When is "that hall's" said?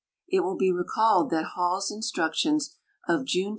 1.29-1.91